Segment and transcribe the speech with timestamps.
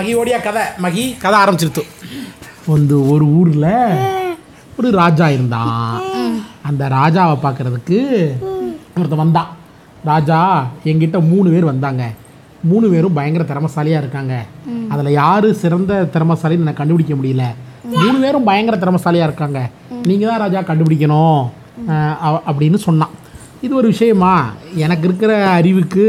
[0.00, 0.62] மகியோடைய கதை?
[0.84, 1.04] மகி?
[1.22, 1.82] கதை ஆரம்பிச்சிருத்து.
[2.66, 3.72] வந்து ஒரு ஊரில்
[4.78, 6.00] ஒரு ராஜா இருந்தான்.
[6.68, 7.98] அந்த ராஜாவை பார்க்கறதுக்கு
[8.98, 9.50] ஒருத்தன் வந்தான்.
[10.04, 10.38] ராஜா
[10.84, 12.04] என்கிட்ட மூணு பேர் வந்தாங்க.
[12.70, 14.34] மூணு பேரும் பயங்கர திறமசாலியாக இருக்காங்க.
[14.92, 17.44] அதில் யார் சிறந்த திறமசாலின்னு நான் கண்டுபிடிக்க முடியல.
[18.04, 19.60] மூணு பேரும் பயங்கர திறமசாலியாக இருக்காங்க.
[20.08, 21.42] நீங்கள் தான் ராஜா கண்டுபிடிக்கணும்
[22.50, 23.14] அப்படின்னு சொன்னான்.
[23.66, 24.34] இது ஒரு விஷயமா?
[24.84, 26.04] எனக்கு இருக்கிற அறிவுக்கு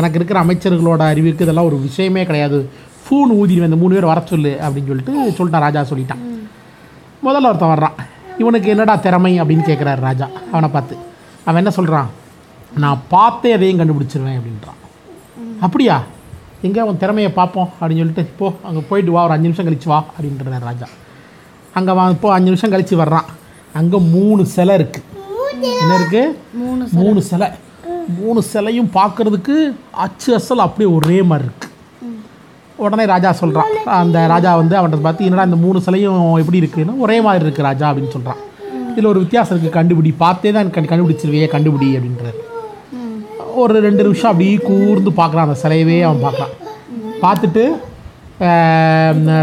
[0.00, 2.60] எனக்கு இருக்கிற அமைச்சர்களோட அறிவுக்கு இதெல்லாம் ஒரு விஷயமே கிடையாது.
[3.06, 6.22] ஃபோன் ஊதிடுவேன் இந்த மூணு பேர் வர சொல்லு அப்படின்னு சொல்லிட்டு சொல்லிட்டான் ராஜா சொல்லிட்டான்.
[7.26, 7.96] முதல்ல ஒருத்தன் வர்றான்.
[8.42, 10.26] இவனுக்கு என்னடா திறமை அப்படின்னு கேட்குறாரு ராஜா.
[10.52, 10.94] அவனை பார்த்து
[11.46, 12.08] அவன் என்ன சொல்கிறான்
[12.82, 14.80] நான் பார்த்தே அதையும் கண்டுபிடிச்சிருவேன் அப்படின்றான்.
[15.66, 15.96] அப்படியா?
[16.66, 19.98] எங்கே அவன் திறமையை பார்ப்போம் அப்படின்னு சொல்லிட்டு போ அங்கே போயிட்டு வா ஒரு அஞ்சு நிமிஷம் கழிச்சு வா
[20.14, 20.86] அப்படின்றார் ராஜா.
[21.78, 23.28] அங்கே வா இப்போ அஞ்சு நிமிஷம் கழிச்சு வர்றான்.
[23.80, 25.04] அங்கே மூணு சிலை இருக்குது
[25.82, 26.34] என்ன இருக்குது
[27.04, 27.48] மூணு சிலை.
[28.18, 29.54] மூணு சிலையும் பார்க்கறதுக்கு
[30.04, 31.65] அச்சு அசல் அப்படியே ஒரே மாதிரி இருக்குது
[32.84, 36.94] உடனே ராஜா சொல்கிறான் அந்த ராஜா வந்து அவன்கிட்ட பார்த்து என்னடா இந்த மூணு சிலையும் எப்படி இருக்குன்னா?
[37.04, 38.40] ஒரே மாதிரி இருக்குது ராஜா அப்படின்னு சொல்கிறான்
[38.92, 40.10] இதில் ஒரு வித்தியாசம் இருக்குது கண்டுபிடி.
[40.24, 42.38] பார்த்தே தான் கண் கண்டுபிடிச்சிருவையே கண்டுபிடி அப்படின்றாரு.
[43.62, 45.46] ஒரு ரெண்டு நிமிஷம் அப்படியே கூர்ந்து பார்க்குறான்.
[45.48, 46.54] அந்த சிலையவே அவன் பார்க்குறான்.
[47.24, 47.64] பார்த்துட்டு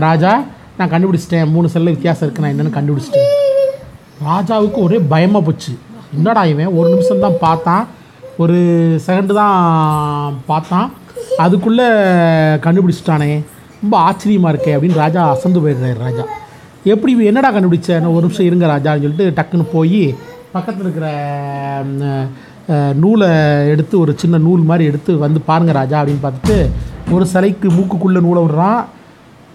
[0.08, 0.34] ராஜா
[0.78, 1.52] நான் கண்டுபிடிச்சிட்டேன்.
[1.54, 3.30] மூணு சிலையில் வித்தியாசம் இருக்குது நான் என்னென்னு கண்டுபிடிச்சிட்டேன்.
[4.30, 5.74] ராஜாவுக்கு ஒரே பயமாக போச்சு.
[6.18, 6.74] என்னடா இவன்?
[6.80, 7.86] ஒரு நிமிஷம் தான் பார்த்தான்.
[8.44, 8.58] ஒரு
[9.06, 9.58] செகண்டு தான்
[10.52, 10.90] பார்த்தான்.
[11.46, 11.88] அதுக்குள்ளே
[12.66, 13.32] கண்டுபிடிச்சிட்டானே.
[13.82, 16.24] ரொம்ப ஆச்சரியமாக இருக்கே அப்படின்னு ராஜா அசந்து போயிடுறாரு ராஜா.
[16.94, 17.90] எப்படி என்னடா கண்டுபிடிச்ச?
[18.02, 20.02] நான் ஒரு நிமிஷம் இருங்க ராஜான்னு சொல்லிட்டு டக்குன்னு போய்
[20.56, 21.08] பக்கத்தில் இருக்கிற
[23.04, 23.30] நூலை
[23.74, 26.58] எடுத்து ஒரு சின்ன நூல் மாதிரி எடுத்து வந்து பாருங்க ராஜா அப்படின்னு பார்த்துட்டு
[27.16, 28.82] ஒரு சிலைக்கு மூக்குக்குள்ளே நூலை விடுறான்.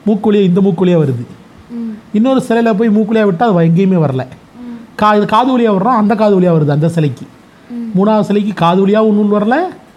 [0.08, 1.24] மூக்குழியே இந்த மூக்குழியே வருது.
[2.18, 4.24] இன்னொரு சிலையில் போய் மூக்குழியாக விட்டால் அது எங்கேயுமே வரல.
[5.00, 7.26] கா இது காது வழியாக வர்றோம் அந்த காது வழியாக வருது அந்த சிலைக்கு.
[7.96, 9.56] மூணாவது சிலைக்கு காது வழியாகவும் நூல் வரல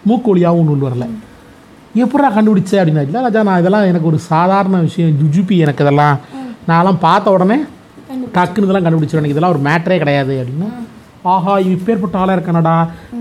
[0.10, 1.06] மூக்கு வழியாகவும் நூல் வரல.
[1.96, 6.18] எப்படா கண்டுபிடிச்ச அப்படின்னா இல்லை ராஜா நான் இதெல்லாம் எனக்கு ஒரு சாதாரண விஷயம் ஜுஜுபி எனக்கு இதெல்லாம்.
[6.68, 7.58] நான்லாம் பார்த்த உடனே
[8.34, 9.22] டக்குன்னு இதெல்லாம் கண்டுபிடிச்சிருவேன்.
[9.22, 10.70] எனக்கு இதெல்லாம் ஒரு மேட்டரே கிடையாது அப்படின்னா.
[11.24, 12.76] ஆஹா இவன் இப்பேற்பட்ட ஆளாக இருக்கானடா.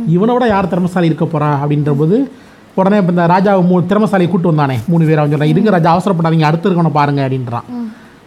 [0.07, 2.17] இவனை விட யார் திறமசாலி இருக்க போறா அப்படின்ற போது
[2.75, 6.43] உடனே இப்போ இந்த ராஜா மூ திறமசாலியை கூட்டு வந்தானே மூணு பேர் அவன் சொல்கிறான் இருங்க ராஜா அவசரப்படாதீங்க
[6.43, 7.67] அடுத்து இருக்கவனை பாருங்க அப்படின்றான்.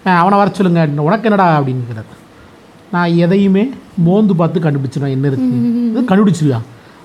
[0.06, 1.59] "அஹ், அவனை வர சொல்லுங்க அப்படின்னு, உனக்கு என்னடா?
[1.59, 2.12] அப்படிங்கிறார்
[2.91, 5.50] நான் எதையுமே மோந்து பார்த்து கண்டுபிடிச்சிடுவேன் என்ன இருக்கு?
[5.89, 6.59] இது கண்டுபிடிச்சிருவியா?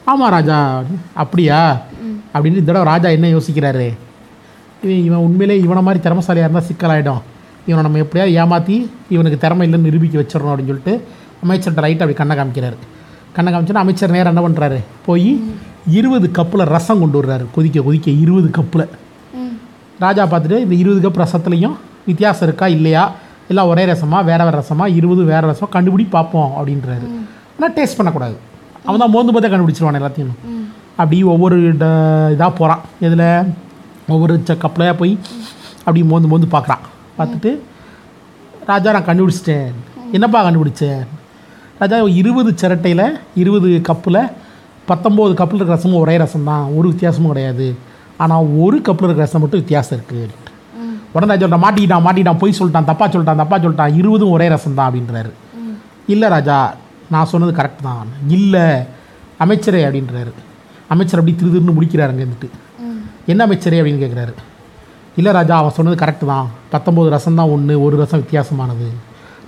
[0.04, 0.82] ஆமாம் ராஜா.
[1.14, 1.80] அப்படியா?
[2.38, 3.88] அப்படின்னு இந்த தடவை ராஜா என்ன யோசிக்கிறாரு?
[4.82, 7.22] இவன் இவன் உண்மையிலே இவனை மாதிரி திறமசாலியாக இருந்தால் சிக்கலாயிடும்.
[7.68, 8.76] இவனை நம்ம எப்படியாவது ஏமாற்றி
[9.14, 10.94] இவனுக்கு திறமை இல்லைன்னு நிரூபிக்க வச்சிடணும் அப்படின்னு சொல்லிட்டு
[11.44, 12.76] அமைச்சர்கிட்ட ரைட் அப்படி கண்ணை காமிக்கிறாரு.
[13.36, 15.30] கண்ணை காமிச்சோன்னா அமைச்சர் நேரம் என்ன பண்ணுறாரு போய்
[15.98, 17.44] இருபது கப்பில் ரசம் கொண்டு வர்றாரு.
[17.56, 18.86] கொதிக்க கொதிக்க இருபது கப்பில்.
[20.04, 21.76] ராஜா பார்த்துட்டு இந்த இருபது கப் ரசத்துலேயும்
[22.08, 23.04] வித்தியாசம் இருக்கா இல்லையா?
[23.50, 27.06] எல்லாம் ஒரே ரசமா வேற வேறு ரசமா இருபது வேறு ரசமாக கண்டுபிடி பார்ப்போம் அப்படின்றாரு.
[27.56, 28.36] ஆனால் டேஸ்ட் பண்ணக்கூடாது.
[28.86, 30.34] அவன் தான் மோந்து பார்த்தே கண்டுபிடிச்சிருவான் எல்லாத்தையும்.
[31.00, 31.56] அப்படி ஒவ்வொரு
[32.34, 33.28] இதாக போகிறான் இதில்
[34.14, 35.12] ஒவ்வொரு ச கப்பலையாக போய்
[35.84, 36.84] அப்படி மோந்து மோந்து பார்க்குறான்
[37.18, 37.50] பார்த்துட்டு
[38.70, 39.68] ராஜா நான் கண்டுபிடிச்சிட்டேன்.
[40.16, 41.00] என்னப்பா கண்டுபிடிச்சேன்
[41.80, 43.06] ராஜா இருபது சிரட்டையில்
[43.42, 44.20] இருபது கப்பில்
[44.90, 47.66] பத்தொம்போது கப்பில் இருக்கிற ரசமும் ஒரே ரசம் தான் ஒரு வித்தியாசமும் கிடையாது.
[48.24, 50.46] ஆனால் ஒரு கப்பில் இருக்கிற ரசம் மட்டும் வித்தியாசம் இருக்குது
[51.14, 53.94] உடனே ராஜா சொல்லிட்டான் மாட்டிக்கிட்டான் மாட்டிக்கிட்டான் போய் சொல்லிட்டான் தப்பா சொல்லிட்டான் தப்பா சொல்லிட்டான்.
[54.00, 55.30] இருபதும் ஒரே ரசம் தான் அப்படின்றாரு.
[56.14, 56.58] இல்லை ராஜா
[57.14, 58.10] நான் சொன்னது கரெக்ட் தான்.
[58.38, 58.66] இல்லை
[59.44, 60.32] அமைச்சரே அப்படின்றாரு.
[60.94, 62.48] அமைச்சர் அப்படி திரு திருன்னு முடிக்கிறாருங்க இருந்துட்டு.
[63.32, 64.34] என்ன அமைச்சரே அப்படின்னு கேட்குறாரு
[65.18, 66.46] இல்லை ராஜா அவன் சொன்னது கரெக்டு தான்.
[66.72, 68.88] பத்தொம்போது ரசம் தான் ஒன்று ஒரு ரசம் வித்தியாசமானது.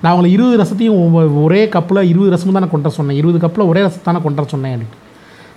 [0.02, 0.98] நான் அவங்களை இருபது ரசத்தையும்
[1.44, 3.18] ஒரே கப்பில் இருபது ரசமும் தானே கொண்டு சொன்னேன்.
[3.20, 4.74] இருபது கப்பில் ஒரே ரசத்தை தானே கொண்டு சொன்னேன்.
[4.74, 5.00] அப்படின்ட்டு.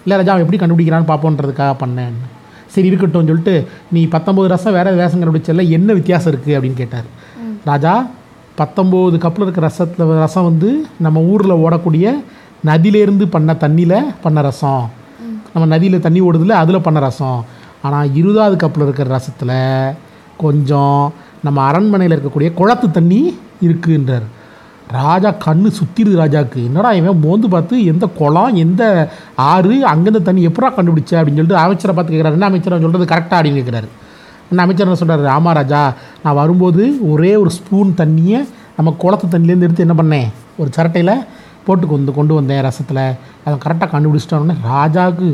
[0.03, 2.15] இல்லை ராஜா அவன் எப்படி கண்டுபிடிக்கிறான்னு பார்ப்போன்றதுக்காக பண்ணேன்.
[2.73, 3.55] சரி இருக்கட்டும்னு சொல்லிட்டு
[3.95, 7.07] நீ பத்தொம்போது ரசம் வேறு ரசம் கண்டுபிடிச்சல என்ன வித்தியாசம் இருக்குது அப்படின்னு கேட்டார்.
[7.71, 7.93] ராஜா
[8.61, 10.69] பத்தொம்போது கப்பில் இருக்கிற ரசத்தில் ரசம் வந்து
[11.05, 12.15] நம்ம ஊரில் ஓடக்கூடிய
[12.69, 14.83] நதியிலேருந்து பண்ண தண்ணியில் பண்ண ரசம்.
[15.53, 17.41] நம்ம நதியில் தண்ணி ஓடுதில்ல அதில் பண்ண ரசம்.
[17.81, 19.57] ஆனால் இருபதாவது கப்பில் இருக்கிற ரசத்தில்
[20.37, 23.19] கொஞ்சம் நம்ம அரண்மனையில் இருக்கக்கூடிய குளத்து தண்ணி
[23.67, 24.27] இருக்குன்றார்.
[24.91, 26.59] ராஜா கண்ணு சுற்றிடுது ராஜாவுக்கு.
[26.69, 28.83] என்னடா இவன் மோந்து பார்த்து எந்த குளம் எந்த
[29.35, 33.61] ஆறு அங்கேருந்து தண்ணி எப்படா கண்டுபிடிச்ச அப்படின்னு சொல்லிட்டு அமைச்சரை பார்த்து கேட்குறாரு என்ன அமைச்சர் சொல்கிறது கரெக்டாக அப்படின்னு
[33.61, 33.89] கேட்குறாரு
[34.49, 35.81] என்ன அமைச்சர் என்ன சொல்கிறாரு ஆமாம் ராஜா
[36.23, 38.39] நான் வரும்போது ஒரே ஒரு ஸ்பூன் தண்ணியை
[38.77, 40.27] நம்ம குளத்து தண்ணியிலேருந்து எடுத்து என்ன பண்ணேன்?
[40.57, 41.15] ஒரு சரட்டையில்
[41.65, 43.03] போட்டு கொண்டு கொண்டு வந்தேன் ரசத்தில்
[43.43, 45.27] அதை கரெக்டாக கண்டுபிடிச்சிட்டோன்னே ராஜாவுக்கு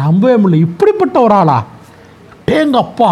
[0.00, 0.64] நம்பவே முடியல.
[0.66, 1.58] இப்படிப்பட்ட ஒரு ஆளா?
[2.48, 3.10] டேங்கப்பா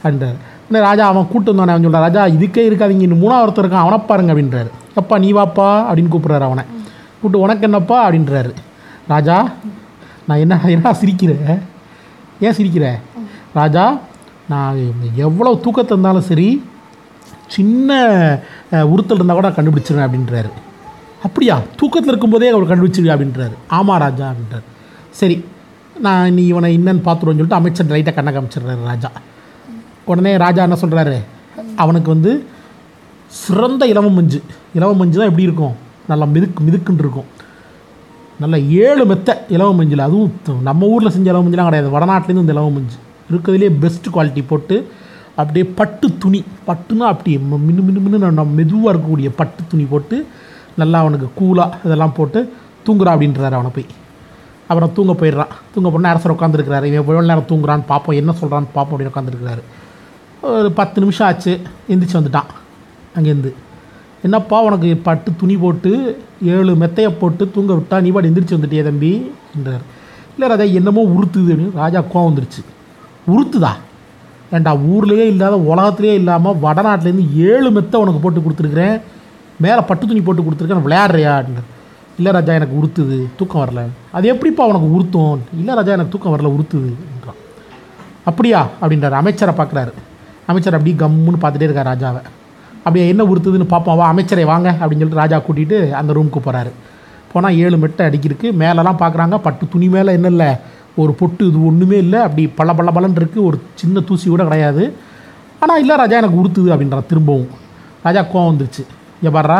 [0.00, 3.84] அப்படின்றார் உடனே ராஜா அவன் கூட்டு வந்தானே அவன் சொல்கிறான் ராஜா இதுக்கே இருக்காதீங்க இன்னும் மூணாவது ஒருத்தர் இருக்கான்
[3.84, 4.70] அவனை பாருங்க அப்படின்றாரு.
[5.00, 6.64] அப்பா நீ வாப்பா அப்படின்னு கூப்பிட்றாரு அவனை.
[7.20, 7.98] கூப்பிட்டு உனக்கு என்னப்பா?
[8.06, 8.52] அப்படின்றாரு.
[9.12, 9.36] ராஜா
[10.26, 11.32] நான் என்ன என்ன சிரிக்கிற?
[12.46, 12.86] ஏன் சிரிக்கிற?
[13.58, 13.84] ராஜா
[14.52, 14.78] நான்
[15.26, 16.48] எவ்வளோ தூக்கத்தை இருந்தாலும் சரி
[17.54, 17.90] சின்ன
[18.92, 20.50] உறுத்தல் இருந்தால் கூட நான் கண்டுபிடிச்சிருவேன் அப்படின்றாரு.
[21.26, 21.56] அப்படியா?
[21.78, 23.56] தூக்கத்தில் இருக்கும்போதே அவர் கண்டுபிடிச்சிருவியா அப்படின்றாரு.
[23.78, 24.66] ஆமா ராஜா அப்படின்றார்.
[25.20, 25.36] சரி
[26.06, 29.10] நான் நீ இவனை இன்னன்னு பார்த்துருவோன்னு சொல்லிட்டு அமைச்சர் லைட்டாக கண்ணை காமிச்சிடுறாரு ராஜா.
[30.10, 31.18] உடனே ராஜா என்ன சொல்கிறாரு
[31.82, 32.32] அவனுக்கு வந்து
[33.42, 34.38] சிறந்த இளவ மஞ்சு.
[34.78, 35.74] இளவ மஞ்சு தான் எப்படி இருக்கும்?
[36.10, 37.28] நல்லா மிதுக்கு மிதுக்குன்னு இருக்கும்.
[38.42, 40.32] நல்ல ஏழு மெத்த இலவம் மஞ்சள் அதுவும்
[40.68, 41.90] நம்ம ஊரில் செஞ்ச இலவம் மஞ்சள்லாம் கிடையாது.
[41.96, 42.98] வடநாட்டிலேருந்து இந்த இலவம் மஞ்சு.
[43.30, 44.76] இருக்கிறதுலே பெஸ்ட் குவாலிட்டி போட்டு
[45.40, 46.40] அப்படியே பட்டு துணி.
[46.68, 50.16] பட்டுனா அப்படி மின்னு மின்னு மின்னு மெதுவாக இருக்கக்கூடிய பட்டு துணி போட்டு
[50.80, 52.40] நல்லா அவனுக்கு கூலாக இதெல்லாம் போட்டு
[52.86, 53.88] தூங்குறா அப்படின்றாரு அவனை போய்.
[54.68, 58.94] அப்புறம் தூங்க போயிடுறான் தூங்க போனால் அரசர் உட்காந்துருக்கிறாரு இவன் எவ்வளோ நேரம் தூங்குறான்னு பார்ப்போம் என்ன சொல்கிறான்னு பார்ப்போம்
[58.94, 59.62] அப்படின்னு உட்காந்துருக்கிறாரு
[60.58, 61.52] ஒரு பத்து நிமிஷம் ஆச்சு
[61.92, 62.50] எந்திரிச்சு வந்துட்டான்.
[63.16, 63.52] அங்கேருந்து
[64.26, 65.90] என்னப்பா உனக்கு பட்டு துணி போட்டு
[66.54, 69.12] ஏழு மெத்தையை போட்டு தூங்க விட்டா நீ பாட்டு எந்திரிச்சு வந்துட்டியே தம்பி
[69.56, 69.84] என்றார்.
[70.34, 72.62] இல்லை ராஜா என்னமோ உறுத்துது அப்படின்னு ராஜா கோவம் வந்துருச்சு.
[73.32, 73.72] உறுத்துதா?
[74.56, 78.96] ஏன்டா ஊர்லேயே இல்லாத உலகத்துலேயே இல்லாமல் வடநாட்டிலேருந்து ஏழு மெத்தை உனக்கு போட்டு கொடுத்துருக்குறேன்.
[79.60, 81.34] மேலே பட்டு துணி போட்டு கொடுத்துருக்கேன் விளையாடுறியா?
[81.38, 81.64] அப்படின்னு
[82.16, 83.26] இல்லை ராஜா எனக்கு உறுத்துது.
[83.36, 83.80] தூக்கம் வரல.
[84.10, 85.40] அது எப்படிப்பா உனக்கு உறுத்தும்?
[85.58, 86.94] இல்லை ராஜா எனக்கு தூக்கம் வரல உறுத்துது.
[87.14, 87.38] என்றான்.
[88.24, 88.68] அப்படியா?
[88.82, 89.10] அப்படின்றார்.
[89.10, 89.92] அமைச்சரை பார்க்குறாரு.
[90.46, 92.20] அமைச்சர் அப்படியே கம்முன்னு பார்த்துட்டே இருக்கார் ராஜாவை.
[92.76, 93.96] அப்படியே என்ன உறுத்துதுன்னு பார்ப்போம்.
[93.96, 96.70] வா அமைச்சரை வாங்க அப்படின்னு சொல்லிட்டு ராஜா கூட்டிகிட்டு அந்த ரூமுக்கு போகிறாரு
[97.32, 99.38] போனால் ஏழு மெட்டை அடிக்கிருக்கு மேலெலாம் பார்க்குறாங்க.
[99.38, 100.56] பட்டு துணி மேலே என்ன இல்லை?
[100.96, 102.20] ஒரு பொட்டு இது ஒன்றுமே இல்லை.
[102.20, 104.94] அப்படி பல பல பலன் இருக்குது ஒரு சின்ன தூசி கூட கிடையாது.
[105.60, 107.06] ஆனால் இல்லை ராஜா எனக்கு உறுத்துது அப்படின்றான்.
[107.06, 107.48] திரும்பவும்.
[108.02, 108.84] ராஜா கோவம் வந்துருச்சு.
[109.20, 109.58] இங்கே பாடுறா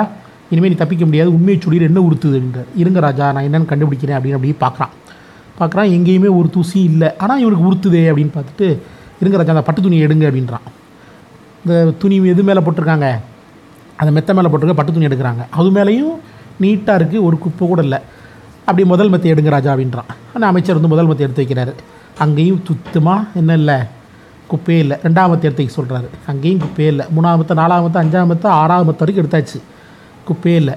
[0.53, 4.39] இனிமேல் நீ தப்பிக்க முடியாது உண்மையை சொல்லிடு என்ன உறுத்துது அப்படின்றார் இருங்க ராஜா நான் என்னென்னு கண்டுபிடிக்கிறேன் அப்படின்னு
[4.39, 4.93] அப்படியே பார்க்குறான்.
[5.59, 7.09] பார்க்குறான் எங்கேயுமே ஒரு தூசி இல்லை.
[7.23, 8.67] ஆனால் இவனுக்கு உறுத்துதே அப்படின்னு பார்த்துட்டு
[9.21, 10.67] இருங்க ராஜா அந்த பட்டு துணியை எடுங்க அப்படின்றான்.
[11.63, 13.09] இந்த துணி எது மேலே போட்டிருக்காங்க?
[14.01, 15.45] அந்த மெத்த மேலே போட்டிருக்க பட்டு துணி எடுக்கிறாங்க.
[15.59, 16.17] அது மேலேயும்
[16.63, 18.01] நீட்டாக இருக்குது ஒரு குப்பை கூட இல்லை.
[18.67, 20.11] அப்படி முதல் மெத்தை எடுங்க ராஜா அப்படின்றான்.
[20.35, 21.75] ஆனால் அமைச்சர் வந்து முதல் மெத்தை எடுத்து வைக்கிறாரு.
[22.25, 23.79] அங்கேயும் சுத்தமாக என்ன இல்லை?
[24.51, 24.97] குப்பே இல்லை.
[25.07, 27.07] ரெண்டாவது இடத்துக்கு சொல்கிறாரு அங்கேயும் குப்பையே இல்லை.
[27.17, 29.59] மூணாவது நாலாமத்து நாலாவது அஞ்சாவது ஆறாவது மெத்தை வரைக்கும் எடுத்தாச்சு.
[30.29, 30.75] குப்பே இல்லை.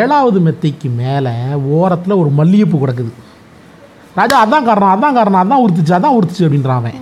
[0.00, 1.32] ஏழாவது மெத்தைக்கு மேலே
[1.78, 3.12] ஓரத்தில் ஒரு மல்லிகைப்பூ கிடக்குது.
[4.18, 7.00] ராஜா அதான் காரணம் அதான் காரணம் அதான் உறுத்துச்சு அதான் உறுத்துச்சு அப்படின்றான் அவன்.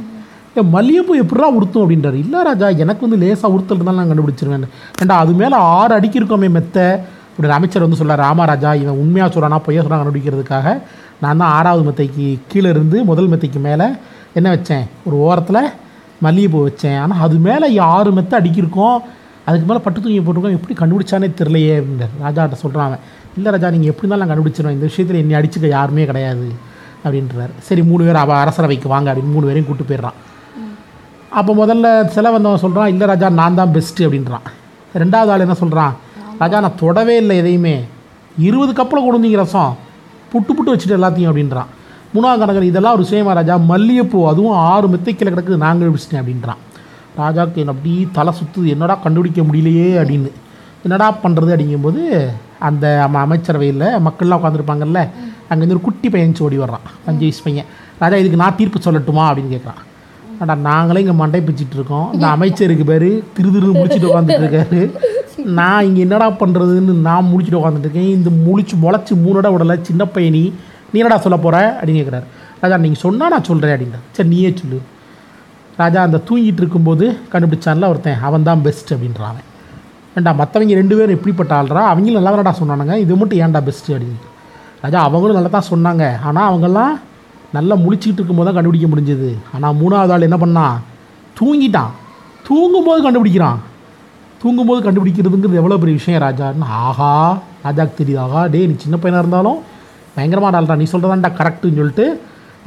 [0.58, 2.19] ஏன் மல்லிகைப்பூ எப்படிடா உடுத்தும் அப்படின்றாரு.
[2.25, 4.67] இல்லை ராஜா எனக்கு வந்து லேசாக உறுத்தல் இருந்தாலும் நான் கண்டுபிடிச்சிருவேன்
[5.02, 7.05] ஏன்டா அது மேலே ஆறு அடிக்கி இருக்கோமே மெத்த.
[7.31, 10.67] இப்படி அமைச்சர் வந்து சொல்கிறார் ராமராஜா இவன் உண்மையாக சொல்கிறானா பொய்யா சொல்கிறான் கண்டுபிடிக்கிறதுக்காக
[11.20, 13.87] நான் தான் ஆறாவது மெத்தைக்கு கீழே இருந்து முதல் மெத்தைக்கு மேலே
[14.35, 14.85] என்ன வச்சேன்?
[15.06, 15.61] ஒரு ஓரத்தில்
[16.25, 16.99] மல்லிகைப்பூ வச்சேன்.
[17.02, 18.99] ஆனால் அது மேலே ஆறு மெத்தை அடிக்கிருக்கோம்?
[19.49, 20.56] அதுக்கு மேலே பட்டு துணியை போட்டிருக்கோம்.
[20.58, 22.96] எப்படி கண்டுபிடிச்சானே தெரிலையே அப்படின்றார் ராஜாட்ட சொல்கிறாங்க
[23.38, 24.76] இல்லை ராஜா நீங்கள் எப்படி இருந்தாலும் நான் கண்டுபிடிச்சிருவேன்.
[24.76, 26.49] இந்த விஷயத்தில் என்னை அடிச்சுக்க யாருமே கிடையாது.
[27.05, 27.52] அப்படின்றார்.
[27.69, 30.19] சரி மூணு பேர் அவ அரசரவைக்கு வாங்க அப்படின்னு மூணு பேரையும் கூட்டு போயிடுறான்.
[31.38, 34.44] அப்போ முதல்ல சில வந்தவன் சொல்கிறான் இல்லை ராஜா நான் தான் பெஸ்ட்டு அப்படின்றான்.
[35.02, 35.94] ரெண்டாவது ஆள் என்ன சொல்கிறான்
[36.43, 37.76] ராஜா நான் தொடவே இல்லை எதையுமே.
[38.49, 39.75] இருபது கப்பில் கொடுந்தீங்க ரசம்.
[40.32, 41.70] புட்டு புட்டு வச்சுட்டு எல்லாத்தையும் அப்படின்றான்.
[42.14, 43.56] மூணாங்கடகன் இதெல்லாம் ஒரு விஷயமா ராஜா.
[43.70, 46.61] மல்லிகைப்பூ அதுவும் ஆறு மெத்தைக்கில் கிடக்குது நாங்கள் விழிச்சிட்டேன் அப்படின்றான்.
[47.19, 50.31] ராஜாவுக்கு என்ன அப்படி தலை சுற்றுது என்னடா கண்டுபிடிக்க முடியலையே அப்படின்னு.
[50.87, 52.02] என்னடா பண்ணுறது அப்படிங்கும்போது
[52.69, 52.87] அந்த
[53.25, 55.00] அமைச்சரவையில் மக்கள்லாம் உட்காந்துருப்பாங்கல்ல
[55.49, 57.69] அங்கேருந்து ஒரு குட்டி பையன் ஓடி வர்றான் அஞ்சு வயசு பையன்.
[57.99, 59.25] ராஜா இதுக்கு நான் தீர்ப்பு சொல்லட்டுமா?
[59.31, 59.82] அப்படின்னு கேட்குறான்
[60.40, 62.06] அடா நாங்களே இங்கே மண்டை பிச்சுட்டு இருக்கோம்.
[62.12, 64.81] இந்த அமைச்சருக்கு பேர் திரு திருன்னு முடிச்சுட்டு உட்காந்துட்டு இருக்காரு.
[65.58, 68.11] நான் இங்கே என்னடா பண்ணுறதுன்னு நான் முடிச்சுட்டு உட்காந்துட்டு இருக்கேன்.
[68.19, 70.44] இந்த முழிச்சு முளைச்சி மூணோட விடலை சின்ன பையனி
[70.94, 72.26] நீ என்னடா சொல்ல போகிற அப்படின்னு கேட்குறாரு
[72.62, 74.05] ராஜா நீங்கள் சொன்னால் நான் சொல்கிறேன் அப்படின்றார்.
[74.17, 74.79] சரி நீயே சொல்லு.
[75.81, 79.49] ராஜா அந்த தூங்கிட்டு இருக்கும்போது கண்டுபிடிச்சான்ல ஒருத்தன் அவன் தான் பெஸ்ட் அப்படின்றான் அவன்.
[80.19, 81.82] ஏன்டா மற்றவங்க ரெண்டு பேரும் எப்படிப்பட்ட ஆள்றா?
[81.93, 84.20] அவங்களும் நல்லா தானடா சொன்னானுங்க இது மட்டும் ஏன்டா பெஸ்ட்டு அப்படின்னு.
[84.85, 86.05] ராஜா அவங்களும் நல்லா தான் சொன்னாங்க.
[86.29, 86.94] ஆனால் அவங்கெல்லாம்
[87.56, 89.31] நல்லா முழிச்சிக்கிட்டு இருக்கும்போது தான் கண்டுபிடிக்க முடிஞ்சது.
[89.55, 90.76] ஆனால் மூணாவது ஆள் என்ன பண்ணான்
[91.40, 91.93] தூங்கிட்டான்.
[92.49, 93.61] தூங்கும்போது கண்டுபிடிக்கிறான்.
[94.43, 97.12] தூங்கும்போது கண்டுபிடிக்கிறதுங்கிறது எவ்வளோ பெரிய விஷயம் ராஜான்னு ஆஹா
[97.66, 98.23] ராஜாக்கு தெரியுது.
[98.25, 99.61] ஆஹா டே நீ சின்ன பையனாக இருந்தாலும்
[100.14, 102.06] பயங்கரமாக ஆள்டா நீ சொல்கிறதாண்டா கரெக்டுன்னு சொல்லிட்டு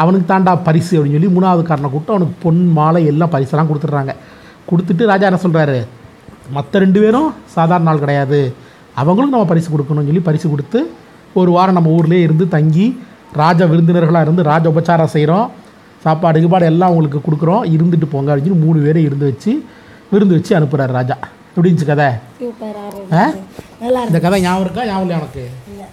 [0.01, 4.13] அவனுக்கு தாண்டா பரிசு அப்படின்னு சொல்லி மூணாவது காரனை கூப்பிட்டு அவனுக்கு பொன் மாலை எல்லாம் பரிசெல்லாம் கொடுத்துட்றாங்க.
[4.69, 5.77] கொடுத்துட்டு ராஜா என்ன சொல்கிறாரு
[6.55, 8.39] மற்ற ரெண்டு பேரும் சாதாரண ஆள் கிடையாது.
[9.01, 10.79] அவங்களும் நம்ம பரிசு கொடுக்கணும்னு சொல்லி பரிசு கொடுத்து
[11.39, 12.85] ஒரு வாரம் நம்ம ஊர்லேயே இருந்து தங்கி
[13.41, 15.47] ராஜ விருந்தினர்களாக இருந்து ராஜ உபச்சாரம் செய்கிறோம்
[16.05, 17.63] சாப்பாடு கிபாடு எல்லாம் உங்களுக்கு கொடுக்குறோம்.
[17.75, 19.51] இருந்துட்டு போங்க அப்படின்னு சொல்லி மூணு பேரை இருந்து வச்சு
[20.11, 21.17] விருந்து வச்சு அனுப்புகிறார் ராஜா.
[21.49, 22.09] எப்படி இருந்துச்சு கதை?
[24.09, 24.83] இந்த கதை ஞாபகம் இருக்கா?
[24.91, 25.07] ஞாபகம்
[25.71, 25.87] இல்லை.